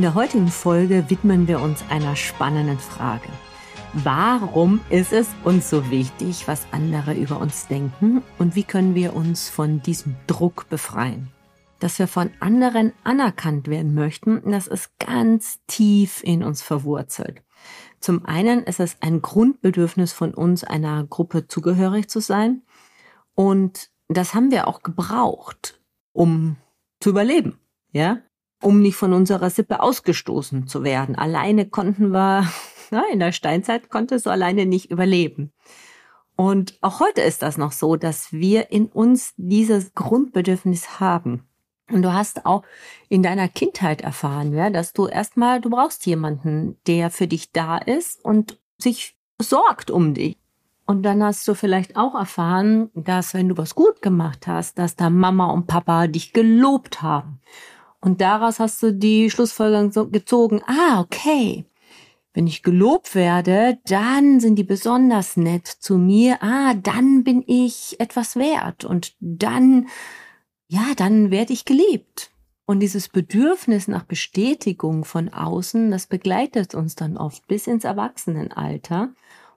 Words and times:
In 0.00 0.04
der 0.04 0.14
heutigen 0.14 0.48
Folge 0.48 1.10
widmen 1.10 1.46
wir 1.46 1.60
uns 1.60 1.84
einer 1.90 2.16
spannenden 2.16 2.78
Frage. 2.78 3.28
Warum 3.92 4.80
ist 4.88 5.12
es 5.12 5.28
uns 5.44 5.68
so 5.68 5.90
wichtig, 5.90 6.48
was 6.48 6.66
andere 6.72 7.12
über 7.12 7.38
uns 7.38 7.66
denken 7.66 8.22
und 8.38 8.56
wie 8.56 8.62
können 8.62 8.94
wir 8.94 9.14
uns 9.14 9.50
von 9.50 9.82
diesem 9.82 10.16
Druck 10.26 10.70
befreien? 10.70 11.28
Dass 11.80 11.98
wir 11.98 12.06
von 12.06 12.30
anderen 12.40 12.94
anerkannt 13.04 13.68
werden 13.68 13.92
möchten, 13.92 14.40
das 14.50 14.68
ist 14.68 14.98
ganz 14.98 15.60
tief 15.66 16.22
in 16.24 16.44
uns 16.44 16.62
verwurzelt. 16.62 17.42
Zum 18.00 18.24
einen 18.24 18.62
ist 18.62 18.80
es 18.80 18.96
ein 19.02 19.20
Grundbedürfnis 19.20 20.14
von 20.14 20.32
uns, 20.32 20.64
einer 20.64 21.04
Gruppe 21.04 21.46
zugehörig 21.46 22.08
zu 22.08 22.20
sein. 22.20 22.62
Und 23.34 23.90
das 24.08 24.32
haben 24.32 24.50
wir 24.50 24.66
auch 24.66 24.82
gebraucht, 24.82 25.78
um 26.14 26.56
zu 27.00 27.10
überleben. 27.10 27.58
Ja, 27.92 28.22
um 28.62 28.80
nicht 28.80 28.96
von 28.96 29.12
unserer 29.12 29.50
Sippe 29.50 29.80
ausgestoßen 29.80 30.66
zu 30.66 30.84
werden. 30.84 31.16
Alleine 31.16 31.68
konnten 31.68 32.10
wir, 32.10 32.48
na, 32.90 33.04
in 33.12 33.20
der 33.20 33.32
Steinzeit 33.32 33.88
konnte 33.88 34.18
so 34.18 34.30
alleine 34.30 34.66
nicht 34.66 34.90
überleben. 34.90 35.52
Und 36.36 36.78
auch 36.80 37.00
heute 37.00 37.20
ist 37.20 37.42
das 37.42 37.58
noch 37.58 37.72
so, 37.72 37.96
dass 37.96 38.32
wir 38.32 38.70
in 38.70 38.86
uns 38.86 39.34
dieses 39.36 39.94
Grundbedürfnis 39.94 40.98
haben. 40.98 41.44
Und 41.90 42.02
du 42.02 42.14
hast 42.14 42.46
auch 42.46 42.62
in 43.08 43.22
deiner 43.22 43.48
Kindheit 43.48 44.00
erfahren, 44.00 44.54
ja, 44.54 44.70
dass 44.70 44.92
du 44.92 45.06
erstmal, 45.06 45.60
du 45.60 45.70
brauchst 45.70 46.06
jemanden, 46.06 46.78
der 46.86 47.10
für 47.10 47.26
dich 47.26 47.52
da 47.52 47.78
ist 47.78 48.24
und 48.24 48.58
sich 48.78 49.16
sorgt 49.38 49.90
um 49.90 50.14
dich. 50.14 50.38
Und 50.86 51.02
dann 51.02 51.22
hast 51.22 51.46
du 51.46 51.54
vielleicht 51.54 51.96
auch 51.96 52.14
erfahren, 52.14 52.90
dass 52.94 53.34
wenn 53.34 53.48
du 53.48 53.56
was 53.56 53.74
gut 53.74 54.02
gemacht 54.02 54.46
hast, 54.46 54.78
dass 54.78 54.96
da 54.96 55.10
Mama 55.10 55.46
und 55.50 55.66
Papa 55.66 56.06
dich 56.06 56.32
gelobt 56.32 57.02
haben. 57.02 57.40
Und 58.00 58.20
daraus 58.20 58.60
hast 58.60 58.82
du 58.82 58.92
die 58.92 59.30
Schlussfolgerung 59.30 60.10
gezogen, 60.10 60.62
ah, 60.66 61.00
okay. 61.00 61.64
Wenn 62.32 62.46
ich 62.46 62.62
gelobt 62.62 63.14
werde, 63.14 63.78
dann 63.86 64.38
sind 64.40 64.56
die 64.56 64.64
besonders 64.64 65.36
nett 65.36 65.66
zu 65.66 65.98
mir. 65.98 66.42
Ah, 66.42 66.74
dann 66.74 67.24
bin 67.24 67.42
ich 67.46 67.98
etwas 67.98 68.36
wert. 68.36 68.84
Und 68.84 69.16
dann, 69.18 69.88
ja, 70.68 70.94
dann 70.96 71.30
werde 71.30 71.52
ich 71.52 71.64
geliebt. 71.64 72.30
Und 72.66 72.78
dieses 72.78 73.08
Bedürfnis 73.08 73.88
nach 73.88 74.04
Bestätigung 74.04 75.04
von 75.04 75.28
außen, 75.28 75.90
das 75.90 76.06
begleitet 76.06 76.76
uns 76.76 76.94
dann 76.94 77.16
oft 77.16 77.48
bis 77.48 77.66
ins 77.66 77.82
Erwachsenenalter, 77.82 79.12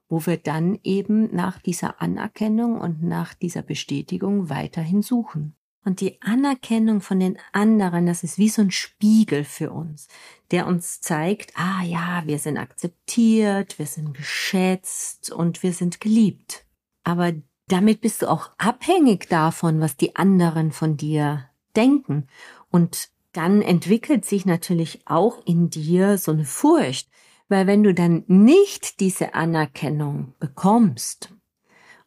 wo 0.10 0.26
wir 0.26 0.38
dann 0.38 0.80
eben 0.84 1.34
nach 1.34 1.60
dieser 1.60 2.02
Anerkennung 2.02 2.82
und 2.82 3.04
nach 3.04 3.36
dieser 3.36 3.62
Bestätigung 3.62 4.50
weiterhin 4.50 5.04
suchen. 5.04 5.56
Und 5.86 6.00
die 6.00 6.22
Anerkennung 6.22 7.02
von 7.02 7.20
den 7.20 7.38
anderen, 7.52 8.06
das 8.06 8.24
ist 8.24 8.38
wie 8.38 8.50
so 8.50 8.62
ein 8.62 8.72
Spiegel 8.72 9.44
für 9.44 9.72
uns, 9.72 10.08
der 10.52 10.66
uns 10.68 11.02
zeigt, 11.02 11.52
ah 11.56 11.84
ja, 11.84 12.24
wir 12.26 12.40
sind 12.40 12.58
akzeptiert, 12.58 13.78
wir 13.80 13.86
sind 13.86 14.14
geschätzt 14.14 15.32
und 15.32 15.62
wir 15.62 15.74
sind 15.74 16.00
geliebt. 16.00 16.66
Aber 17.04 17.34
damit 17.68 18.02
bist 18.02 18.22
du 18.22 18.30
auch 18.30 18.52
abhängig 18.58 19.28
davon, 19.30 19.82
was 19.82 19.98
die 19.98 20.16
anderen 20.16 20.72
von 20.72 20.96
dir 20.96 21.50
denken. 21.76 22.28
Und 22.70 23.10
dann 23.34 23.62
entwickelt 23.62 24.26
sich 24.26 24.46
natürlich 24.46 25.02
auch 25.06 25.46
in 25.46 25.70
dir 25.70 26.18
so 26.18 26.32
eine 26.32 26.46
Furcht, 26.46 27.10
weil 27.50 27.68
wenn 27.68 27.84
du 27.84 27.94
dann 27.94 28.24
nicht 28.28 29.00
diese 29.00 29.34
Anerkennung 29.34 30.34
bekommst, 30.40 31.34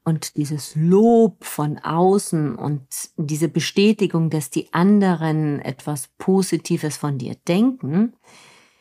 und 0.07 0.37
dieses 0.37 0.77
Lob 0.77 1.45
von 1.45 1.79
außen 1.79 2.55
und 2.55 2.87
diese 3.17 3.49
Bestätigung, 3.49 4.31
dass 4.31 4.51
die 4.51 4.73
anderen 4.73 5.61
etwas 5.61 6.09
Positives 6.17 6.97
von 6.97 7.19
dir 7.19 7.35
denken, 7.49 8.13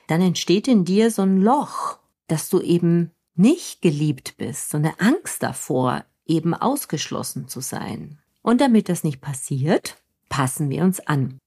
dann 0.05 0.21
entsteht 0.21 0.67
in 0.67 0.85
dir 0.85 1.09
so 1.09 1.23
ein 1.23 1.41
Loch, 1.41 1.97
dass 2.27 2.49
du 2.49 2.61
eben 2.61 3.09
nicht 3.33 3.81
geliebt 3.81 4.35
bist, 4.37 4.69
so 4.69 4.77
eine 4.77 4.99
Angst 4.99 5.41
davor, 5.41 6.05
eben 6.27 6.53
ausgeschlossen 6.53 7.47
zu 7.47 7.59
sein. 7.59 8.19
Und 8.43 8.61
damit 8.61 8.87
das 8.87 9.03
nicht 9.03 9.19
passiert, 9.19 9.97
passen 10.29 10.69
wir 10.69 10.83
uns 10.83 10.99
an. 10.99 11.39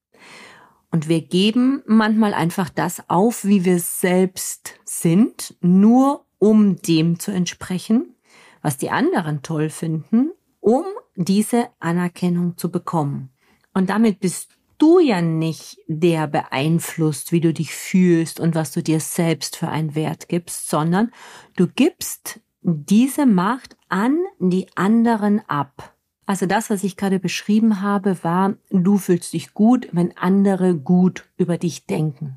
Und 0.90 1.08
wir 1.08 1.20
geben 1.20 1.84
manchmal 1.86 2.34
einfach 2.34 2.68
das 2.68 3.08
auf, 3.08 3.44
wie 3.44 3.64
wir 3.64 3.78
selbst 3.78 4.74
sind, 4.84 5.54
nur 5.60 6.24
um 6.40 6.82
dem 6.82 7.20
zu 7.20 7.30
entsprechen, 7.30 8.16
was 8.62 8.76
die 8.76 8.90
anderen 8.90 9.42
toll 9.42 9.70
finden, 9.70 10.30
um 10.60 10.84
diese 11.16 11.68
Anerkennung 11.80 12.56
zu 12.56 12.70
bekommen. 12.70 13.30
Und 13.74 13.90
damit 13.90 14.20
bist 14.20 14.50
du 14.78 15.00
ja 15.00 15.20
nicht 15.20 15.78
der 15.86 16.26
beeinflusst, 16.26 17.32
wie 17.32 17.40
du 17.40 17.52
dich 17.52 17.74
fühlst 17.74 18.40
und 18.40 18.54
was 18.54 18.72
du 18.72 18.82
dir 18.82 19.00
selbst 19.00 19.56
für 19.56 19.68
einen 19.68 19.94
Wert 19.94 20.28
gibst, 20.28 20.68
sondern 20.68 21.10
du 21.56 21.66
gibst 21.66 22.40
diese 22.62 23.26
Macht 23.26 23.76
an 23.88 24.18
die 24.38 24.66
anderen 24.76 25.40
ab. 25.48 25.94
Also 26.26 26.46
das, 26.46 26.70
was 26.70 26.84
ich 26.84 26.96
gerade 26.96 27.18
beschrieben 27.18 27.80
habe, 27.80 28.22
war, 28.22 28.54
du 28.70 28.98
fühlst 28.98 29.32
dich 29.32 29.54
gut, 29.54 29.88
wenn 29.92 30.16
andere 30.16 30.74
gut 30.74 31.24
über 31.36 31.56
dich 31.56 31.86
denken. 31.86 32.36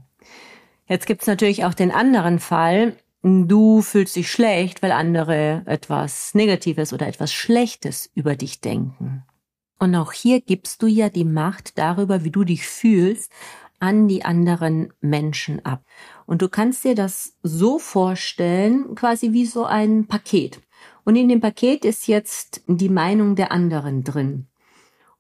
Jetzt 0.87 1.05
gibt's 1.05 1.27
natürlich 1.27 1.65
auch 1.65 1.73
den 1.73 1.91
anderen 1.91 2.39
Fall, 2.39 2.95
du 3.23 3.81
fühlst 3.81 4.15
dich 4.15 4.31
schlecht, 4.31 4.81
weil 4.81 4.91
andere 4.91 5.63
etwas 5.65 6.33
Negatives 6.33 6.93
oder 6.93 7.07
etwas 7.07 7.31
Schlechtes 7.33 8.09
über 8.15 8.35
dich 8.35 8.61
denken. 8.61 9.23
Und 9.79 9.95
auch 9.95 10.11
hier 10.11 10.41
gibst 10.41 10.81
du 10.83 10.87
ja 10.87 11.09
die 11.09 11.25
Macht 11.25 11.77
darüber, 11.77 12.23
wie 12.23 12.31
du 12.31 12.43
dich 12.43 12.67
fühlst, 12.67 13.31
an 13.79 14.07
die 14.07 14.23
anderen 14.23 14.93
Menschen 15.01 15.65
ab. 15.65 15.83
Und 16.27 16.43
du 16.43 16.49
kannst 16.49 16.83
dir 16.83 16.93
das 16.93 17.35
so 17.41 17.79
vorstellen, 17.79 18.93
quasi 18.93 19.33
wie 19.33 19.45
so 19.45 19.65
ein 19.65 20.05
Paket. 20.05 20.61
Und 21.03 21.15
in 21.15 21.29
dem 21.29 21.41
Paket 21.41 21.83
ist 21.83 22.07
jetzt 22.07 22.61
die 22.67 22.89
Meinung 22.89 23.35
der 23.35 23.51
anderen 23.51 24.03
drin. 24.03 24.47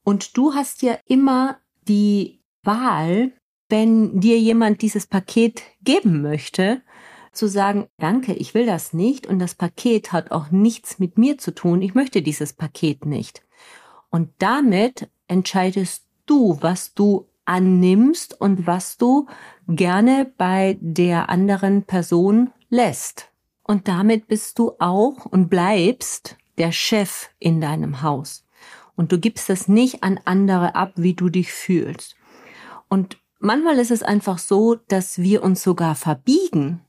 Und 0.03 0.37
du 0.37 0.53
hast 0.53 0.83
ja 0.83 0.97
immer 1.07 1.57
die 1.87 2.41
Wahl, 2.63 3.31
wenn 3.67 4.19
dir 4.19 4.39
jemand 4.39 4.83
dieses 4.83 5.07
Paket 5.07 5.63
geben 5.83 6.21
möchte, 6.21 6.81
zu 7.31 7.47
sagen, 7.47 7.87
danke, 7.97 8.33
ich 8.33 8.53
will 8.53 8.65
das 8.65 8.93
nicht 8.93 9.25
und 9.25 9.39
das 9.39 9.55
Paket 9.55 10.11
hat 10.11 10.31
auch 10.31 10.51
nichts 10.51 10.99
mit 10.99 11.17
mir 11.17 11.37
zu 11.37 11.53
tun, 11.53 11.81
ich 11.81 11.93
möchte 11.93 12.21
dieses 12.21 12.53
Paket 12.53 13.05
nicht. 13.05 13.43
Und 14.09 14.29
damit 14.39 15.09
entscheidest 15.27 16.05
du, 16.25 16.57
was 16.61 16.93
du 16.93 17.27
annimmst 17.45 18.39
und 18.39 18.67
was 18.67 18.97
du 18.97 19.27
gerne 19.67 20.31
bei 20.37 20.77
der 20.81 21.29
anderen 21.29 21.83
Person 21.83 22.51
lässt. 22.69 23.29
Und 23.63 23.87
damit 23.87 24.27
bist 24.27 24.59
du 24.59 24.73
auch 24.79 25.25
und 25.25 25.49
bleibst 25.49 26.37
der 26.57 26.71
Chef 26.71 27.29
in 27.39 27.61
deinem 27.61 28.01
Haus. 28.01 28.45
Und 28.95 29.11
du 29.11 29.19
gibst 29.19 29.49
es 29.49 29.67
nicht 29.67 30.03
an 30.03 30.19
andere 30.25 30.75
ab, 30.75 30.93
wie 30.95 31.13
du 31.13 31.29
dich 31.29 31.51
fühlst. 31.51 32.15
Und 32.89 33.17
manchmal 33.39 33.79
ist 33.79 33.91
es 33.91 34.03
einfach 34.03 34.37
so, 34.37 34.75
dass 34.75 35.19
wir 35.19 35.43
uns 35.43 35.63
sogar 35.63 35.95
verbiegen, 35.95 36.81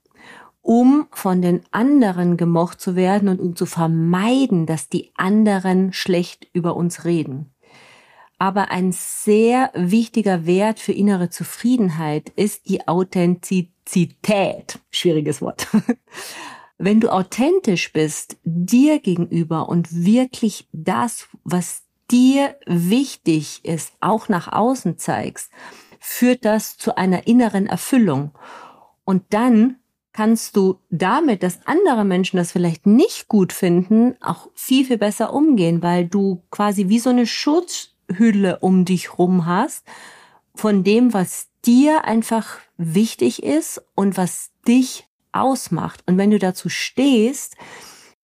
um 0.62 1.08
von 1.10 1.42
den 1.42 1.60
anderen 1.72 2.36
gemocht 2.36 2.80
zu 2.80 2.96
werden 2.96 3.28
und 3.28 3.40
um 3.40 3.56
zu 3.56 3.66
vermeiden, 3.66 4.64
dass 4.66 4.88
die 4.88 5.10
anderen 5.16 5.92
schlecht 5.92 6.48
über 6.52 6.76
uns 6.76 7.04
reden. 7.04 7.52
Aber 8.38 8.70
ein 8.70 8.90
sehr 8.92 9.70
wichtiger 9.74 10.46
Wert 10.46 10.80
für 10.80 10.92
innere 10.92 11.30
Zufriedenheit 11.30 12.30
ist 12.30 12.68
die 12.68 12.88
Authentizität. 12.88 14.80
Schwieriges 14.90 15.42
Wort. 15.42 15.68
Wenn 16.78 16.98
du 16.98 17.10
authentisch 17.10 17.92
bist 17.92 18.36
dir 18.42 18.98
gegenüber 18.98 19.68
und 19.68 20.04
wirklich 20.04 20.68
das, 20.72 21.28
was 21.44 21.84
dir 22.10 22.56
wichtig 22.66 23.64
ist, 23.64 23.92
auch 24.00 24.28
nach 24.28 24.50
außen 24.52 24.98
zeigst, 24.98 25.52
führt 26.00 26.44
das 26.44 26.76
zu 26.76 26.96
einer 26.96 27.28
inneren 27.28 27.66
Erfüllung. 27.66 28.32
Und 29.04 29.22
dann 29.30 29.76
kannst 30.12 30.56
du 30.56 30.78
damit, 30.90 31.42
dass 31.42 31.60
andere 31.66 32.04
Menschen 32.04 32.36
das 32.36 32.52
vielleicht 32.52 32.86
nicht 32.86 33.28
gut 33.28 33.52
finden, 33.52 34.14
auch 34.20 34.48
viel, 34.54 34.84
viel 34.84 34.98
besser 34.98 35.32
umgehen, 35.32 35.82
weil 35.82 36.06
du 36.06 36.42
quasi 36.50 36.88
wie 36.88 36.98
so 36.98 37.10
eine 37.10 37.26
Schutzhülle 37.26 38.58
um 38.60 38.84
dich 38.84 39.18
rum 39.18 39.46
hast 39.46 39.86
von 40.54 40.84
dem, 40.84 41.14
was 41.14 41.48
dir 41.64 42.04
einfach 42.04 42.58
wichtig 42.76 43.42
ist 43.42 43.82
und 43.94 44.16
was 44.16 44.50
dich 44.66 45.06
ausmacht. 45.32 46.02
Und 46.06 46.18
wenn 46.18 46.30
du 46.30 46.38
dazu 46.38 46.68
stehst, 46.68 47.56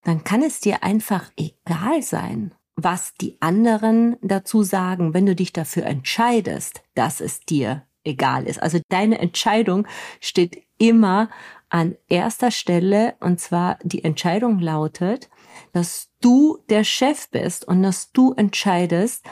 dann 0.03 0.23
kann 0.23 0.43
es 0.43 0.59
dir 0.59 0.83
einfach 0.83 1.31
egal 1.37 2.01
sein, 2.01 2.53
was 2.75 3.13
die 3.19 3.37
anderen 3.41 4.17
dazu 4.21 4.63
sagen, 4.63 5.13
wenn 5.13 5.25
du 5.25 5.35
dich 5.35 5.53
dafür 5.53 5.85
entscheidest, 5.85 6.81
dass 6.93 7.19
es 7.19 7.41
dir 7.41 7.83
egal 8.03 8.45
ist. 8.45 8.61
Also 8.61 8.79
deine 8.89 9.19
Entscheidung 9.19 9.87
steht 10.21 10.63
immer 10.79 11.29
an 11.69 11.95
erster 12.07 12.49
Stelle 12.49 13.13
und 13.19 13.39
zwar 13.39 13.77
die 13.83 14.03
Entscheidung 14.03 14.59
lautet, 14.59 15.29
dass 15.71 16.09
du 16.19 16.57
der 16.69 16.83
Chef 16.83 17.29
bist 17.29 17.67
und 17.67 17.83
dass 17.83 18.11
du 18.11 18.33
entscheidest, 18.33 19.23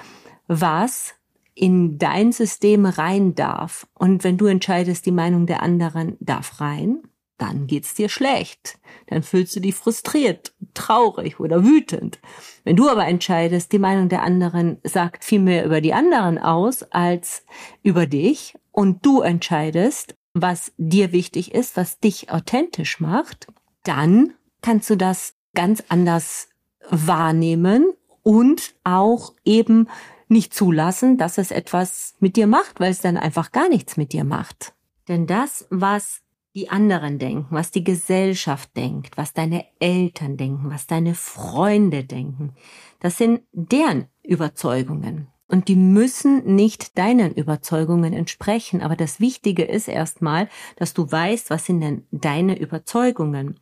was 0.47 1.15
in 1.55 1.97
dein 1.97 2.31
System 2.31 2.85
rein 2.85 3.33
darf. 3.33 3.87
Und 3.95 4.23
wenn 4.23 4.37
du 4.37 4.45
entscheidest, 4.45 5.05
die 5.07 5.11
Meinung 5.11 5.47
der 5.47 5.63
anderen 5.63 6.15
darf 6.19 6.61
rein, 6.61 7.01
dann 7.37 7.67
geht's 7.67 7.93
dir 7.93 8.09
schlecht. 8.09 8.79
Dann 9.07 9.23
fühlst 9.23 9.55
du 9.55 9.59
dich 9.59 9.75
frustriert, 9.75 10.53
traurig 10.73 11.39
oder 11.39 11.63
wütend. 11.63 12.19
Wenn 12.63 12.75
du 12.75 12.89
aber 12.89 13.07
entscheidest, 13.07 13.71
die 13.71 13.79
Meinung 13.79 14.09
der 14.09 14.23
anderen 14.23 14.77
sagt 14.83 15.23
viel 15.23 15.39
mehr 15.39 15.65
über 15.65 15.81
die 15.81 15.93
anderen 15.93 16.37
aus 16.37 16.83
als 16.83 17.45
über 17.83 18.05
dich 18.05 18.55
und 18.71 19.05
du 19.05 19.21
entscheidest, 19.21 20.15
was 20.41 20.71
dir 20.77 21.11
wichtig 21.11 21.53
ist, 21.53 21.77
was 21.77 21.99
dich 21.99 22.31
authentisch 22.31 22.99
macht, 22.99 23.47
dann 23.83 24.33
kannst 24.61 24.89
du 24.89 24.97
das 24.97 25.35
ganz 25.53 25.83
anders 25.89 26.49
wahrnehmen 26.89 27.93
und 28.23 28.75
auch 28.83 29.33
eben 29.45 29.87
nicht 30.27 30.53
zulassen, 30.53 31.17
dass 31.17 31.37
es 31.37 31.51
etwas 31.51 32.15
mit 32.19 32.35
dir 32.35 32.47
macht, 32.47 32.79
weil 32.79 32.91
es 32.91 33.01
dann 33.01 33.17
einfach 33.17 33.51
gar 33.51 33.69
nichts 33.69 33.97
mit 33.97 34.13
dir 34.13 34.23
macht. 34.23 34.73
Denn 35.07 35.25
das, 35.25 35.67
was 35.69 36.21
die 36.53 36.69
anderen 36.69 37.19
denken, 37.19 37.47
was 37.51 37.71
die 37.71 37.83
Gesellschaft 37.83 38.75
denkt, 38.75 39.15
was 39.15 39.33
deine 39.33 39.65
Eltern 39.79 40.37
denken, 40.37 40.71
was 40.71 40.87
deine 40.87 41.13
Freunde 41.13 42.03
denken. 42.03 42.53
Das 42.99 43.17
sind 43.17 43.41
deren 43.51 44.07
Überzeugungen. 44.23 45.27
Und 45.47 45.69
die 45.69 45.75
müssen 45.75 46.55
nicht 46.55 46.97
deinen 46.97 47.33
Überzeugungen 47.33 48.13
entsprechen. 48.13 48.81
Aber 48.81 48.95
das 48.95 49.19
Wichtige 49.19 49.63
ist 49.63 49.87
erstmal, 49.87 50.49
dass 50.75 50.93
du 50.93 51.09
weißt, 51.09 51.49
was 51.49 51.65
sind 51.65 51.81
denn 51.81 52.05
deine 52.11 52.59
Überzeugungen 52.59 53.59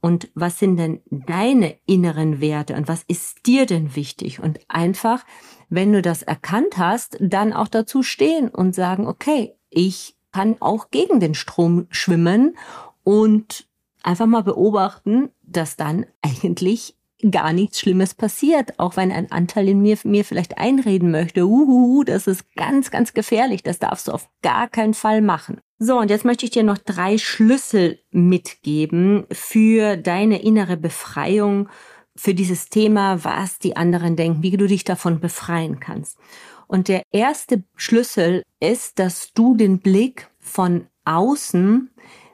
und 0.00 0.30
was 0.34 0.58
sind 0.58 0.76
denn 0.76 1.00
deine 1.10 1.76
inneren 1.86 2.40
Werte 2.40 2.74
und 2.74 2.88
was 2.88 3.04
ist 3.06 3.46
dir 3.46 3.66
denn 3.66 3.94
wichtig? 3.94 4.40
Und 4.40 4.58
einfach, 4.68 5.24
wenn 5.68 5.92
du 5.92 6.02
das 6.02 6.22
erkannt 6.22 6.78
hast, 6.78 7.16
dann 7.20 7.52
auch 7.52 7.68
dazu 7.68 8.02
stehen 8.02 8.48
und 8.48 8.74
sagen, 8.74 9.06
okay, 9.06 9.54
ich 9.68 10.16
kann 10.32 10.56
auch 10.60 10.90
gegen 10.90 11.20
den 11.20 11.34
Strom 11.34 11.86
schwimmen 11.90 12.56
und 13.04 13.68
einfach 14.02 14.26
mal 14.26 14.42
beobachten, 14.42 15.30
dass 15.42 15.76
dann 15.76 16.06
eigentlich 16.22 16.96
gar 17.30 17.52
nichts 17.52 17.80
Schlimmes 17.80 18.14
passiert, 18.14 18.78
auch 18.78 18.96
wenn 18.96 19.12
ein 19.12 19.30
Anteil 19.30 19.68
in 19.68 19.80
mir 19.80 19.98
mir 20.04 20.24
vielleicht 20.24 20.58
einreden 20.58 21.10
möchte, 21.10 21.46
uhuhu, 21.46 22.04
das 22.04 22.26
ist 22.26 22.44
ganz, 22.54 22.90
ganz 22.90 23.12
gefährlich, 23.12 23.62
das 23.62 23.78
darfst 23.78 24.08
du 24.08 24.12
auf 24.12 24.28
gar 24.42 24.68
keinen 24.68 24.94
Fall 24.94 25.20
machen. 25.20 25.60
So, 25.78 25.98
und 25.98 26.10
jetzt 26.10 26.24
möchte 26.24 26.44
ich 26.44 26.50
dir 26.50 26.62
noch 26.62 26.78
drei 26.78 27.18
Schlüssel 27.18 27.98
mitgeben 28.10 29.26
für 29.32 29.96
deine 29.96 30.42
innere 30.42 30.76
Befreiung, 30.76 31.68
für 32.16 32.34
dieses 32.34 32.68
Thema, 32.68 33.24
was 33.24 33.58
die 33.58 33.76
anderen 33.76 34.14
denken, 34.14 34.42
wie 34.42 34.56
du 34.56 34.66
dich 34.66 34.84
davon 34.84 35.20
befreien 35.20 35.80
kannst. 35.80 36.18
Und 36.66 36.88
der 36.88 37.02
erste 37.12 37.64
Schlüssel 37.76 38.44
ist, 38.60 38.98
dass 38.98 39.32
du 39.32 39.56
den 39.56 39.80
Blick 39.80 40.28
von 40.38 40.86
außen 41.04 41.90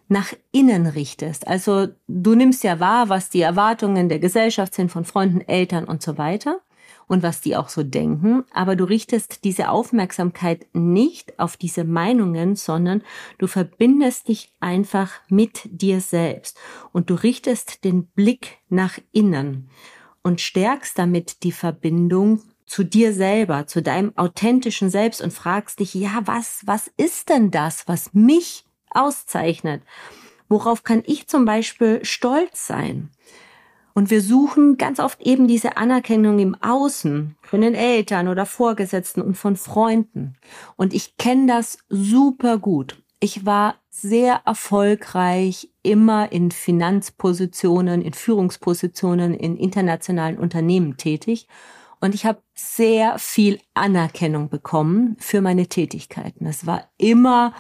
nach 0.08 0.32
innen 0.53 0.87
richtest. 0.87 1.47
Also 1.49 1.88
du 2.06 2.35
nimmst 2.35 2.62
ja 2.64 2.81
wahr, 2.81 3.08
was 3.08 3.29
die 3.29 3.41
Erwartungen 3.41 4.08
der 4.08 4.19
Gesellschaft 4.19 4.75
sind 4.75 4.91
von 4.91 5.05
Freunden, 5.05 5.41
Eltern 5.41 5.85
und 5.85 6.03
so 6.03 6.17
weiter 6.19 6.61
und 7.08 7.23
was 7.23 7.41
die 7.41 7.56
auch 7.56 7.69
so 7.69 7.82
denken, 7.82 8.44
aber 8.53 8.76
du 8.76 8.85
richtest 8.85 9.44
diese 9.44 9.69
Aufmerksamkeit 9.69 10.67
nicht 10.73 11.38
auf 11.38 11.56
diese 11.56 11.85
Meinungen, 11.85 12.56
sondern 12.56 13.03
du 13.38 13.47
verbindest 13.47 14.29
dich 14.29 14.53
einfach 14.61 15.12
mit 15.29 15.62
dir 15.64 16.00
selbst 16.00 16.59
und 16.93 17.11
du 17.11 17.14
richtest 17.14 17.85
den 17.85 18.06
Blick 18.06 18.59
nach 18.69 18.99
innen 19.12 19.70
und 20.23 20.41
stärkst 20.41 20.99
damit 20.99 21.44
die 21.44 21.52
Verbindung 21.52 22.43
zu 22.67 22.82
dir 22.82 23.12
selber, 23.12 23.69
zu 23.69 23.81
deinem 23.81 24.12
authentischen 24.17 24.91
Selbst 24.91 25.23
und 25.23 25.32
fragst 25.32 25.79
dich, 25.79 25.94
ja, 25.94 26.23
was, 26.25 26.62
was 26.67 26.91
ist 26.97 27.29
denn 27.29 27.52
das, 27.52 27.87
was 27.87 28.12
mich 28.12 28.65
auszeichnet? 28.91 29.83
Worauf 30.49 30.85
kann 30.85 31.03
ich 31.06 31.27
zum 31.27 31.44
Beispiel 31.44 32.05
stolz 32.05 32.67
sein? 32.67 33.11
Und 33.94 34.11
wir 34.11 34.21
suchen 34.21 34.77
ganz 34.77 35.00
oft 35.00 35.23
eben 35.23 35.49
diese 35.49 35.79
Anerkennung 35.79 36.38
im 36.38 36.55
Außen, 36.61 37.35
von 37.41 37.61
den 37.62 37.75
Eltern 37.75 38.29
oder 38.29 38.44
Vorgesetzten 38.44 39.23
und 39.23 39.37
von 39.37 39.56
Freunden. 39.56 40.37
Und 40.77 40.93
ich 40.93 41.17
kenne 41.17 41.47
das 41.47 41.79
super 41.88 42.59
gut. 42.59 43.03
Ich 43.21 43.47
war 43.47 43.77
sehr 43.88 44.43
erfolgreich 44.44 45.71
immer 45.83 46.31
in 46.31 46.50
Finanzpositionen, 46.50 48.03
in 48.03 48.12
Führungspositionen, 48.12 49.33
in 49.33 49.56
internationalen 49.56 50.37
Unternehmen 50.37 50.99
tätig 50.99 51.49
und 52.00 52.15
ich 52.15 52.27
habe 52.27 52.43
sehr 52.55 53.19
viel 53.19 53.59
Anerkennung 53.75 54.49
bekommen 54.49 55.17
für 55.19 55.41
meine 55.41 55.67
Tätigkeiten. 55.67 56.47
Es 56.47 56.67
war 56.67 56.85
immer, 56.99 57.55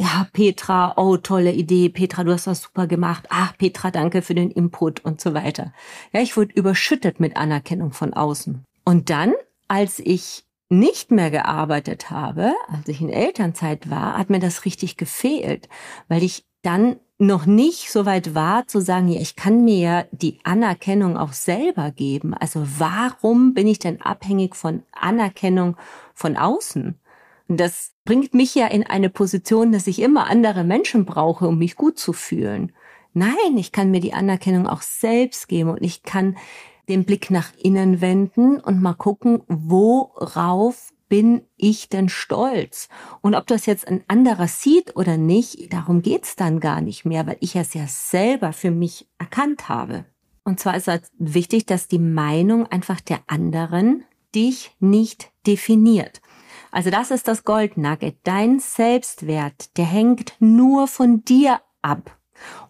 ja, 0.00 0.26
Petra, 0.32 0.94
oh, 0.96 1.18
tolle 1.18 1.52
Idee, 1.52 1.90
Petra, 1.90 2.24
du 2.24 2.32
hast 2.32 2.46
das 2.46 2.62
super 2.62 2.86
gemacht. 2.86 3.26
Ach, 3.28 3.56
Petra, 3.58 3.90
danke 3.90 4.22
für 4.22 4.34
den 4.34 4.50
Input 4.50 5.04
und 5.04 5.20
so 5.20 5.34
weiter. 5.34 5.74
Ja, 6.12 6.22
ich 6.22 6.36
wurde 6.36 6.54
überschüttet 6.54 7.20
mit 7.20 7.36
Anerkennung 7.36 7.92
von 7.92 8.14
außen. 8.14 8.64
Und 8.84 9.10
dann, 9.10 9.34
als 9.68 9.98
ich 9.98 10.44
nicht 10.70 11.10
mehr 11.10 11.30
gearbeitet 11.30 12.10
habe, 12.10 12.54
als 12.68 12.88
ich 12.88 13.02
in 13.02 13.10
Elternzeit 13.10 13.90
war, 13.90 14.16
hat 14.16 14.30
mir 14.30 14.38
das 14.38 14.64
richtig 14.64 14.96
gefehlt, 14.96 15.68
weil 16.08 16.22
ich 16.22 16.46
dann 16.62 16.96
noch 17.18 17.44
nicht 17.44 17.90
so 17.90 18.06
weit 18.06 18.34
war 18.34 18.66
zu 18.66 18.80
sagen, 18.80 19.08
ja, 19.08 19.20
ich 19.20 19.36
kann 19.36 19.64
mir 19.64 19.78
ja 19.78 20.04
die 20.12 20.38
Anerkennung 20.44 21.18
auch 21.18 21.34
selber 21.34 21.90
geben. 21.90 22.32
Also 22.32 22.66
warum 22.78 23.52
bin 23.52 23.66
ich 23.66 23.78
denn 23.78 24.00
abhängig 24.00 24.56
von 24.56 24.82
Anerkennung 24.92 25.76
von 26.14 26.38
außen? 26.38 26.98
Das 27.58 27.92
bringt 28.04 28.34
mich 28.34 28.54
ja 28.54 28.66
in 28.66 28.86
eine 28.86 29.10
Position, 29.10 29.72
dass 29.72 29.86
ich 29.86 30.00
immer 30.00 30.28
andere 30.28 30.64
Menschen 30.64 31.04
brauche, 31.04 31.48
um 31.48 31.58
mich 31.58 31.76
gut 31.76 31.98
zu 31.98 32.12
fühlen. 32.12 32.72
Nein, 33.12 33.56
ich 33.56 33.72
kann 33.72 33.90
mir 33.90 34.00
die 34.00 34.12
Anerkennung 34.12 34.66
auch 34.66 34.82
selbst 34.82 35.48
geben 35.48 35.70
und 35.70 35.82
ich 35.82 36.02
kann 36.02 36.36
den 36.88 37.04
Blick 37.04 37.30
nach 37.30 37.52
innen 37.56 38.00
wenden 38.00 38.60
und 38.60 38.82
mal 38.82 38.94
gucken, 38.94 39.42
worauf 39.48 40.90
bin 41.08 41.42
ich 41.56 41.88
denn 41.88 42.08
stolz? 42.08 42.88
Und 43.20 43.34
ob 43.34 43.46
das 43.46 43.66
jetzt 43.66 43.86
ein 43.88 44.02
anderer 44.06 44.48
sieht 44.48 44.96
oder 44.96 45.16
nicht, 45.16 45.72
darum 45.72 46.02
geht's 46.02 46.36
dann 46.36 46.60
gar 46.60 46.80
nicht 46.80 47.04
mehr, 47.04 47.26
weil 47.26 47.36
ich 47.40 47.56
es 47.56 47.74
ja 47.74 47.86
selber 47.86 48.52
für 48.52 48.70
mich 48.70 49.08
erkannt 49.18 49.68
habe. 49.68 50.04
Und 50.44 50.60
zwar 50.60 50.76
ist 50.76 50.88
es 50.88 51.10
wichtig, 51.18 51.66
dass 51.66 51.88
die 51.88 51.98
Meinung 51.98 52.66
einfach 52.66 53.00
der 53.00 53.20
anderen 53.26 54.04
dich 54.34 54.74
nicht 54.78 55.30
definiert. 55.46 56.20
Also 56.70 56.90
das 56.90 57.10
ist 57.10 57.28
das 57.28 57.44
Goldnugget. 57.44 58.16
Dein 58.24 58.58
Selbstwert, 58.60 59.76
der 59.76 59.84
hängt 59.84 60.34
nur 60.38 60.86
von 60.86 61.24
dir 61.24 61.60
ab 61.82 62.16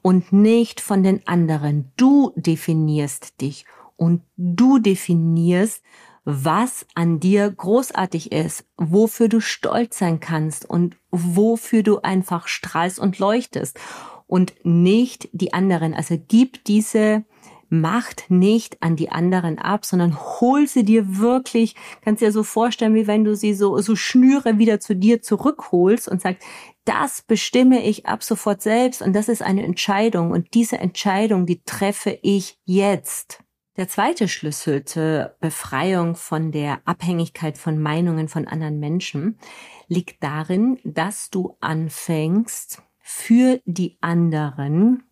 und 0.03 0.33
nicht 0.33 0.81
von 0.81 1.03
den 1.03 1.27
anderen. 1.27 1.93
Du 1.97 2.33
definierst 2.37 3.41
dich 3.41 3.67
und 3.97 4.23
du 4.37 4.79
definierst, 4.79 5.83
was 6.25 6.87
an 6.95 7.21
dir 7.21 7.51
großartig 7.51 8.33
ist, 8.33 8.65
wofür 8.77 9.29
du 9.29 9.41
stolz 9.41 9.99
sein 9.99 10.21
kannst 10.21 10.69
und 10.69 10.97
wofür 11.11 11.83
du 11.83 12.01
einfach 12.01 12.47
strahlst 12.47 12.99
und 12.99 13.19
leuchtest 13.19 13.79
und 14.27 14.55
nicht 14.63 15.29
die 15.33 15.53
anderen. 15.53 15.95
Also 15.95 16.17
gib 16.29 16.65
diese 16.65 17.25
Macht 17.73 18.25
nicht 18.29 18.83
an 18.83 18.97
die 18.97 19.11
anderen 19.11 19.59
ab, 19.59 19.85
sondern 19.87 20.19
hol 20.19 20.67
sie 20.67 20.85
dir 20.85 21.19
wirklich, 21.19 21.77
kannst 22.03 22.21
dir 22.21 22.33
so 22.33 22.43
vorstellen, 22.43 22.95
wie 22.95 23.07
wenn 23.07 23.25
du 23.25 23.35
sie 23.35 23.55
so, 23.55 23.79
so 23.79 23.97
Schnüre 23.97 24.59
wieder 24.59 24.81
zu 24.81 24.95
dir 24.95 25.23
zurückholst 25.23 26.09
und 26.09 26.21
sagst, 26.21 26.43
das 26.85 27.23
bestimme 27.23 27.83
ich 27.85 28.07
ab 28.07 28.23
sofort 28.23 28.61
selbst 28.61 29.01
und 29.01 29.15
das 29.15 29.29
ist 29.29 29.43
eine 29.43 29.63
Entscheidung 29.63 30.33
und 30.33 30.53
diese 30.55 30.79
Entscheidung, 30.79 31.47
die 31.47 31.63
treffe 31.63 32.19
ich 32.23 32.59
jetzt. 32.65 33.43
Der 33.77 33.89
zweite 33.89 34.29
Schlüssel 34.29 34.85
zur 34.85 35.37
Befreiung 35.41 36.17
von 36.17 36.53
der 36.53 36.81
Abhängigkeit 36.85 37.57
von 37.57 37.79
Meinungen 37.79 38.29
von 38.29 38.47
anderen 38.47 38.79
Menschen 38.79 39.39
liegt 39.87 40.23
darin, 40.23 40.79
dass 40.85 41.31
du 41.31 41.57
anfängst, 41.61 42.83
für 42.99 43.61
die 43.65 43.97
anderen 44.01 45.05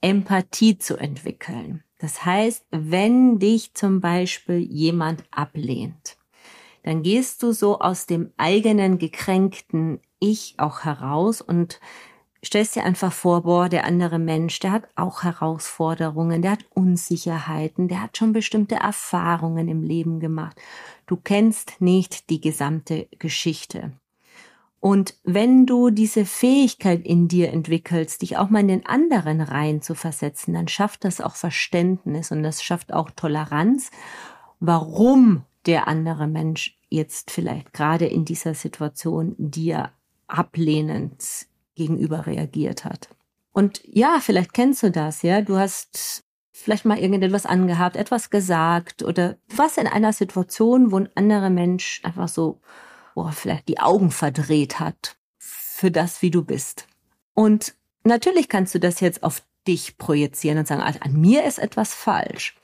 Empathie 0.00 0.78
zu 0.78 0.96
entwickeln. 0.96 1.82
Das 1.98 2.24
heißt, 2.24 2.66
wenn 2.70 3.38
dich 3.38 3.74
zum 3.74 4.00
Beispiel 4.00 4.58
jemand 4.58 5.24
ablehnt, 5.30 6.16
dann 6.82 7.02
gehst 7.02 7.42
du 7.42 7.52
so 7.52 7.80
aus 7.80 8.06
dem 8.06 8.32
eigenen 8.36 8.98
gekränkten 8.98 10.00
Ich 10.20 10.54
auch 10.58 10.84
heraus 10.84 11.40
und 11.40 11.80
stellst 12.44 12.76
dir 12.76 12.84
einfach 12.84 13.12
vor, 13.12 13.42
boah, 13.42 13.68
der 13.68 13.84
andere 13.84 14.18
Mensch, 14.18 14.60
der 14.60 14.72
hat 14.72 14.88
auch 14.94 15.22
Herausforderungen, 15.22 16.42
der 16.42 16.52
hat 16.52 16.64
Unsicherheiten, 16.74 17.88
der 17.88 18.02
hat 18.02 18.16
schon 18.16 18.32
bestimmte 18.32 18.76
Erfahrungen 18.76 19.68
im 19.68 19.82
Leben 19.82 20.20
gemacht. 20.20 20.56
Du 21.06 21.16
kennst 21.16 21.80
nicht 21.80 22.30
die 22.30 22.40
gesamte 22.40 23.08
Geschichte. 23.18 23.92
Und 24.80 25.14
wenn 25.24 25.66
du 25.66 25.90
diese 25.90 26.24
Fähigkeit 26.24 27.04
in 27.04 27.28
dir 27.28 27.52
entwickelst, 27.52 28.22
dich 28.22 28.36
auch 28.36 28.50
mal 28.50 28.60
in 28.60 28.68
den 28.68 28.86
anderen 28.86 29.40
rein 29.40 29.82
zu 29.82 29.94
versetzen, 29.94 30.54
dann 30.54 30.68
schafft 30.68 31.04
das 31.04 31.20
auch 31.20 31.34
Verständnis 31.34 32.30
und 32.30 32.42
das 32.42 32.62
schafft 32.62 32.92
auch 32.92 33.10
Toleranz, 33.10 33.90
warum 34.60 35.44
der 35.66 35.88
andere 35.88 36.26
Mensch 36.26 36.78
jetzt 36.88 37.30
vielleicht 37.30 37.72
gerade 37.72 38.06
in 38.06 38.24
dieser 38.24 38.54
Situation 38.54 39.34
dir 39.38 39.90
ablehnend 40.28 41.46
gegenüber 41.74 42.26
reagiert 42.26 42.84
hat. 42.84 43.08
Und 43.52 43.80
ja, 43.84 44.18
vielleicht 44.20 44.52
kennst 44.52 44.82
du 44.82 44.90
das, 44.90 45.22
ja. 45.22 45.40
Du 45.40 45.56
hast 45.56 46.24
vielleicht 46.52 46.84
mal 46.84 46.98
irgendetwas 46.98 47.46
angehabt, 47.46 47.96
etwas 47.96 48.30
gesagt 48.30 49.02
oder 49.02 49.36
was 49.54 49.76
in 49.76 49.86
einer 49.86 50.12
Situation, 50.12 50.92
wo 50.92 50.98
ein 50.98 51.08
anderer 51.14 51.50
Mensch 51.50 52.00
einfach 52.02 52.28
so, 52.28 52.60
boah, 53.16 53.32
vielleicht 53.32 53.66
die 53.68 53.80
Augen 53.80 54.10
verdreht 54.10 54.78
hat 54.78 55.16
für 55.38 55.90
das, 55.90 56.20
wie 56.20 56.30
du 56.30 56.44
bist. 56.44 56.86
Und 57.32 57.74
natürlich 58.04 58.50
kannst 58.50 58.74
du 58.74 58.78
das 58.78 59.00
jetzt 59.00 59.22
auf 59.22 59.42
dich 59.66 59.96
projizieren 59.96 60.58
und 60.58 60.68
sagen, 60.68 60.82
also 60.82 61.00
an 61.00 61.18
mir 61.18 61.44
ist 61.44 61.58
etwas 61.58 61.94
falsch. 61.94 62.56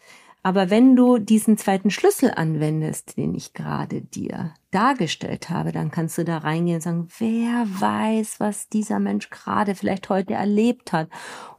Aber 0.44 0.70
wenn 0.70 0.96
du 0.96 1.18
diesen 1.18 1.56
zweiten 1.56 1.90
Schlüssel 1.90 2.32
anwendest, 2.34 3.16
den 3.16 3.32
ich 3.32 3.52
gerade 3.52 4.00
dir 4.00 4.52
dargestellt 4.72 5.50
habe, 5.50 5.70
dann 5.70 5.92
kannst 5.92 6.18
du 6.18 6.24
da 6.24 6.38
reingehen 6.38 6.76
und 6.76 6.82
sagen, 6.82 7.08
wer 7.18 7.64
weiß, 7.68 8.40
was 8.40 8.68
dieser 8.68 8.98
Mensch 8.98 9.30
gerade 9.30 9.76
vielleicht 9.76 10.08
heute 10.08 10.34
erlebt 10.34 10.92
hat 10.92 11.08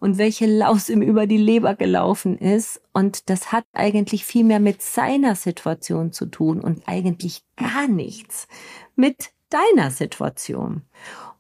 und 0.02 0.18
welche 0.18 0.48
Laus 0.48 0.90
ihm 0.90 1.02
über 1.02 1.28
die 1.28 1.38
Leber 1.38 1.76
gelaufen 1.76 2.38
ist. 2.38 2.82
Und 2.92 3.30
das 3.30 3.54
hat 3.54 3.64
eigentlich 3.72 4.26
viel 4.26 4.44
mehr 4.44 4.60
mit 4.60 4.82
seiner 4.82 5.36
Situation 5.36 6.12
zu 6.12 6.26
tun 6.26 6.60
und 6.60 6.84
eigentlich 6.86 7.44
gar 7.56 7.88
nichts 7.88 8.50
mit 8.96 9.32
deiner 9.50 9.92
Situation. 9.92 10.84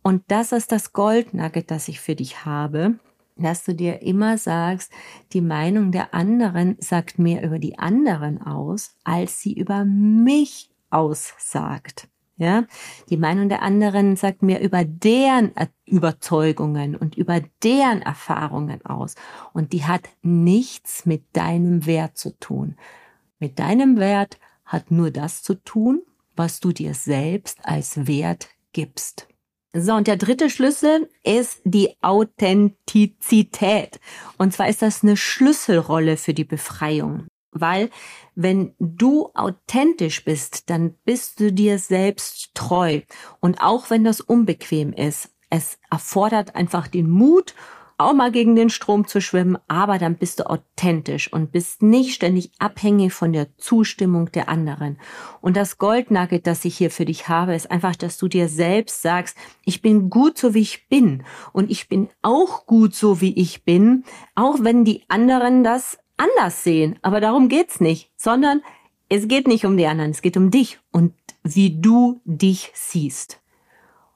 Und 0.02 0.24
das 0.28 0.52
ist 0.52 0.72
das 0.72 0.94
Goldnugget, 0.94 1.72
das 1.72 1.88
ich 1.88 2.00
für 2.00 2.16
dich 2.16 2.46
habe 2.46 2.96
dass 3.36 3.64
du 3.64 3.74
dir 3.74 4.02
immer 4.02 4.38
sagst, 4.38 4.92
die 5.34 5.42
Meinung 5.42 5.92
der 5.92 6.14
anderen 6.14 6.76
sagt 6.80 7.20
mehr 7.20 7.44
über 7.44 7.60
die 7.60 7.78
anderen 7.80 8.42
aus, 8.42 8.96
als 9.04 9.42
sie 9.42 9.54
über 9.54 9.86
mich 9.86 10.70
aussagt. 10.90 12.08
Ja, 12.38 12.66
die 13.10 13.18
Meinung 13.18 13.48
der 13.48 13.62
anderen 13.62 14.16
sagt 14.16 14.42
mehr 14.42 14.62
über 14.62 14.84
deren 14.84 15.52
Überzeugungen 15.86 16.96
und 16.96 17.16
über 17.16 17.42
deren 17.64 18.02
Erfahrungen 18.02 18.84
aus. 18.86 19.14
Und 19.54 19.72
die 19.72 19.86
hat 19.86 20.10
nichts 20.24 21.06
mit 21.06 21.24
deinem 21.34 21.86
Wert 21.86 22.18
zu 22.18 22.38
tun. 22.40 22.76
Mit 23.38 23.60
deinem 23.60 23.98
Wert 23.98 24.40
hat 24.66 24.90
nur 24.90 25.12
das 25.12 25.44
zu 25.44 25.54
tun, 25.54 26.02
was 26.36 26.60
du 26.60 26.72
dir 26.72 26.94
selbst 26.94 27.60
als 27.64 28.08
Wert 28.08 28.50
gibst. 28.72 29.28
So, 29.76 29.94
und 29.94 30.06
der 30.06 30.18
dritte 30.18 30.52
Schlüssel 30.52 31.10
ist 31.24 31.62
die 31.64 31.96
Authentizität. 32.02 34.00
Und 34.38 34.54
zwar 34.54 34.70
ist 34.70 34.84
das 34.84 35.02
eine 35.02 35.18
Schlüsselrolle 35.18 36.18
für 36.18 36.36
die 36.36 36.44
Befreiung. 36.44 37.26
Weil 37.52 37.90
wenn 38.36 38.76
du 38.80 39.32
authentisch 39.34 40.24
bist, 40.26 40.70
dann 40.70 40.96
bist 41.06 41.40
du 41.40 41.52
dir 41.52 41.80
selbst 41.80 42.52
treu. 42.54 43.02
Und 43.40 43.62
auch 43.62 43.90
wenn 43.90 44.04
das 44.04 44.22
unbequem 44.22 44.94
ist, 44.94 45.32
es 45.50 45.80
erfordert 45.90 46.56
einfach 46.56 46.88
den 46.88 47.10
Mut 47.10 47.56
auch 47.98 48.14
mal 48.14 48.32
gegen 48.32 48.56
den 48.56 48.70
Strom 48.70 49.08
zu 49.08 49.22
schwimmen, 49.22 49.58
aber 49.68 49.98
dann 49.98 50.16
bist 50.16 50.40
du 50.40 50.50
authentisch 50.50 51.32
und 51.32 51.52
bist 51.52 51.82
nicht 51.82 52.14
ständig 52.14 52.52
abhängig 52.60 53.14
von 53.14 53.34
der 53.34 53.56
Zustimmung 53.58 54.32
der 54.32 54.50
anderen. 54.50 54.98
Und 55.42 55.58
das 55.58 55.78
Goldnugget, 55.78 56.48
das 56.48 56.66
ich 56.66 56.78
hier 56.78 56.92
für 56.92 57.06
dich 57.06 57.28
habe, 57.28 57.56
ist 57.56 57.70
einfach, 57.72 57.96
dass 57.96 58.18
du 58.18 58.28
dir 58.28 58.50
selbst 58.50 59.02
sagst, 59.02 59.38
ich 59.66 59.82
bin 59.82 60.10
gut 60.10 60.38
so 60.38 60.54
wie 60.54 60.62
ich 60.62 60.88
bin 60.90 61.24
und 61.52 61.70
ich 61.70 61.88
bin 61.90 62.10
auch 62.22 62.66
gut 62.66 62.96
so 62.96 63.22
wie 63.22 63.34
ich 63.34 63.64
bin, 63.64 64.04
auch 64.36 64.58
wenn 64.62 64.86
die 64.86 65.04
anderen 65.08 65.64
das 65.64 65.98
anders 66.18 66.64
sehen. 66.64 66.98
Aber 67.02 67.20
darum 67.22 67.50
geht's 67.50 67.80
nicht, 67.80 68.12
sondern 68.16 68.62
es 69.10 69.28
geht 69.28 69.48
nicht 69.48 69.66
um 69.66 69.78
die 69.78 69.86
anderen, 69.86 70.12
es 70.12 70.22
geht 70.22 70.38
um 70.38 70.52
dich 70.52 70.80
und 70.92 71.14
wie 71.44 71.80
du 71.80 72.22
dich 72.26 72.72
siehst. 72.74 73.43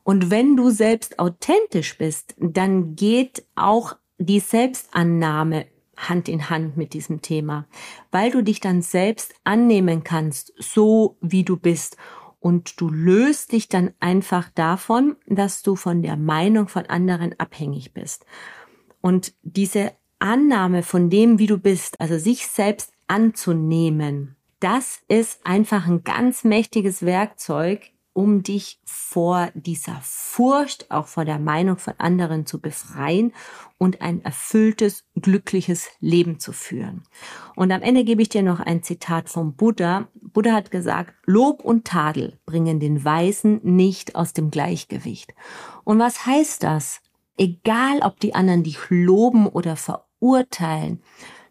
Und 0.07 0.31
wenn 0.31 0.55
du 0.55 0.69
selbst 0.69 1.19
authentisch 1.19 1.97
bist, 1.97 2.33
dann 2.39 2.95
geht 2.95 3.43
auch 3.55 3.97
die 4.17 4.39
Selbstannahme 4.39 5.65
Hand 5.97 6.29
in 6.29 6.49
Hand 6.49 6.77
mit 6.77 6.93
diesem 6.93 7.21
Thema, 7.21 7.67
weil 8.09 8.31
du 8.31 8.41
dich 8.41 8.61
dann 8.61 8.81
selbst 8.81 9.35
annehmen 9.43 10.05
kannst, 10.05 10.53
so 10.59 11.17
wie 11.19 11.43
du 11.43 11.57
bist. 11.57 11.97
Und 12.39 12.79
du 12.79 12.87
löst 12.87 13.51
dich 13.51 13.67
dann 13.67 13.91
einfach 13.99 14.49
davon, 14.55 15.17
dass 15.25 15.61
du 15.61 15.75
von 15.75 16.01
der 16.01 16.15
Meinung 16.15 16.69
von 16.69 16.85
anderen 16.85 17.37
abhängig 17.37 17.93
bist. 17.93 18.25
Und 19.01 19.33
diese 19.41 19.91
Annahme 20.19 20.83
von 20.83 21.09
dem, 21.09 21.37
wie 21.37 21.47
du 21.47 21.57
bist, 21.57 21.99
also 21.99 22.17
sich 22.17 22.47
selbst 22.47 22.93
anzunehmen, 23.07 24.37
das 24.61 25.01
ist 25.09 25.45
einfach 25.45 25.85
ein 25.85 26.05
ganz 26.05 26.45
mächtiges 26.45 27.05
Werkzeug 27.05 27.91
um 28.17 28.41
dich 28.41 28.79
vor 28.83 29.51
dieser 29.53 29.99
Furcht, 30.01 30.89
auch 30.89 31.05
vor 31.05 31.23
der 31.23 31.37
Meinung 31.37 31.77
von 31.77 31.93
anderen 31.99 32.47
zu 32.47 32.59
befreien 32.59 33.31
und 33.77 34.01
ein 34.01 34.25
erfülltes, 34.25 35.05
glückliches 35.13 35.89
Leben 35.99 36.39
zu 36.39 36.51
führen. 36.51 37.03
Und 37.55 37.71
am 37.71 37.83
Ende 37.83 38.03
gebe 38.03 38.23
ich 38.23 38.29
dir 38.29 38.41
noch 38.41 38.59
ein 38.59 38.81
Zitat 38.81 39.29
vom 39.29 39.53
Buddha. 39.53 40.07
Buddha 40.15 40.53
hat 40.53 40.71
gesagt, 40.71 41.13
Lob 41.27 41.63
und 41.63 41.85
Tadel 41.85 42.39
bringen 42.47 42.79
den 42.79 43.05
Weisen 43.05 43.59
nicht 43.61 44.15
aus 44.15 44.33
dem 44.33 44.49
Gleichgewicht. 44.49 45.35
Und 45.83 45.99
was 45.99 46.25
heißt 46.25 46.63
das? 46.63 47.01
Egal, 47.37 47.99
ob 48.01 48.19
die 48.19 48.33
anderen 48.33 48.63
dich 48.63 48.79
loben 48.89 49.45
oder 49.45 49.75
verurteilen, 49.75 51.03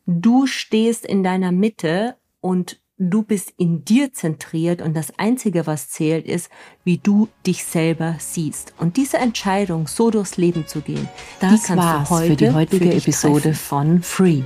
du 0.04 0.48
stehst 0.48 1.06
in 1.06 1.22
deiner 1.22 1.52
Mitte 1.52 2.16
und 2.40 2.80
du 2.98 3.22
bist 3.22 3.52
in 3.58 3.84
dir 3.84 4.12
zentriert 4.12 4.80
und 4.80 4.96
das 4.96 5.18
Einzige, 5.18 5.66
was 5.66 5.90
zählt, 5.90 6.26
ist, 6.26 6.50
wie 6.84 6.98
du 6.98 7.28
dich 7.46 7.64
selber 7.64 8.16
siehst. 8.18 8.72
Und 8.78 8.96
diese 8.96 9.18
Entscheidung, 9.18 9.86
so 9.86 10.10
durchs 10.10 10.36
Leben 10.36 10.66
zu 10.66 10.80
gehen, 10.80 11.08
das 11.40 11.64
die 11.64 11.76
war's 11.76 12.08
für 12.08 12.36
die 12.36 12.50
heutige 12.50 12.90
für 12.90 12.96
Episode 12.96 13.42
treffen. 13.42 13.54
von 13.54 14.02
Free. 14.02 14.42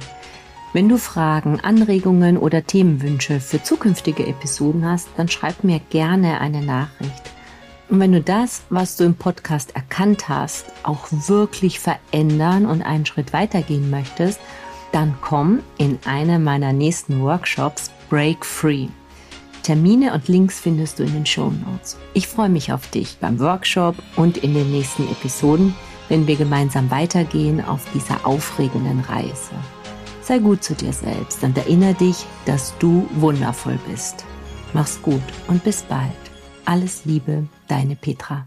Wenn 0.72 0.88
du 0.88 0.98
Fragen, 0.98 1.60
Anregungen 1.60 2.36
oder 2.38 2.64
Themenwünsche 2.64 3.40
für 3.40 3.62
zukünftige 3.62 4.26
Episoden 4.26 4.84
hast, 4.84 5.08
dann 5.16 5.28
schreib 5.28 5.64
mir 5.64 5.80
gerne 5.90 6.40
eine 6.40 6.62
Nachricht. 6.62 7.22
Und 7.88 7.98
wenn 7.98 8.12
du 8.12 8.20
das, 8.20 8.62
was 8.70 8.96
du 8.96 9.02
im 9.02 9.16
Podcast 9.16 9.74
erkannt 9.74 10.28
hast, 10.28 10.66
auch 10.84 11.08
wirklich 11.10 11.80
verändern 11.80 12.66
und 12.66 12.82
einen 12.82 13.04
Schritt 13.04 13.32
weitergehen 13.32 13.90
möchtest, 13.90 14.38
dann 14.92 15.14
komm 15.20 15.60
in 15.78 15.98
eine 16.04 16.38
meiner 16.38 16.72
nächsten 16.72 17.22
Workshops 17.22 17.90
Break 18.08 18.44
Free. 18.44 18.88
Termine 19.62 20.14
und 20.14 20.28
Links 20.28 20.58
findest 20.58 20.98
du 20.98 21.02
in 21.04 21.12
den 21.12 21.26
Show 21.26 21.50
Notes. 21.50 21.98
Ich 22.14 22.26
freue 22.26 22.48
mich 22.48 22.72
auf 22.72 22.88
dich 22.90 23.18
beim 23.20 23.38
Workshop 23.38 23.94
und 24.16 24.38
in 24.38 24.54
den 24.54 24.70
nächsten 24.70 25.04
Episoden, 25.10 25.74
wenn 26.08 26.26
wir 26.26 26.36
gemeinsam 26.36 26.90
weitergehen 26.90 27.64
auf 27.64 27.84
dieser 27.94 28.26
aufregenden 28.26 29.00
Reise. 29.00 29.52
Sei 30.22 30.38
gut 30.38 30.64
zu 30.64 30.74
dir 30.74 30.92
selbst 30.92 31.42
und 31.42 31.56
erinnere 31.56 31.94
dich, 31.94 32.24
dass 32.46 32.74
du 32.78 33.08
wundervoll 33.14 33.78
bist. 33.88 34.24
Mach's 34.72 35.00
gut 35.02 35.22
und 35.48 35.62
bis 35.62 35.82
bald. 35.82 36.10
Alles 36.64 37.04
Liebe, 37.04 37.46
deine 37.68 37.96
Petra. 37.96 38.46